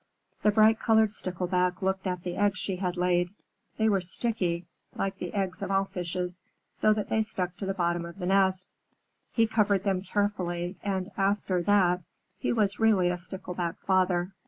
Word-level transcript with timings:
The 0.41 0.49
bright 0.49 0.79
colored 0.79 1.11
Stickleback 1.13 1.83
looked 1.83 2.07
at 2.07 2.23
the 2.23 2.35
eggs 2.35 2.57
she 2.57 2.77
had 2.77 2.97
laid. 2.97 3.29
They 3.77 3.87
were 3.87 4.01
sticky, 4.01 4.65
like 4.95 5.19
the 5.19 5.31
eggs 5.31 5.61
of 5.61 5.69
all 5.69 5.85
fishes, 5.85 6.41
so 6.71 6.91
that 6.95 7.09
they 7.09 7.21
stuck 7.21 7.55
to 7.57 7.67
the 7.67 7.75
bottom 7.75 8.05
of 8.05 8.17
the 8.17 8.25
nest. 8.25 8.73
He 9.31 9.45
covered 9.45 9.83
them 9.83 10.01
carefully, 10.01 10.79
and 10.81 11.11
after 11.17 11.61
that 11.61 12.01
he 12.39 12.51
was 12.51 12.79
really 12.79 13.11
a 13.11 13.17
Stickleback 13.19 13.77
Father. 13.85 14.31